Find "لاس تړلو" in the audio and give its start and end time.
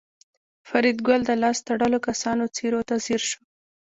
1.41-1.99